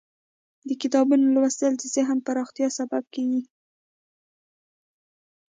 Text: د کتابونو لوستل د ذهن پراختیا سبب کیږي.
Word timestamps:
د 0.67 0.69
کتابونو 0.81 1.25
لوستل 1.35 1.73
د 1.77 1.83
ذهن 1.95 2.17
پراختیا 2.27 2.67
سبب 2.77 3.03
کیږي. 3.15 3.43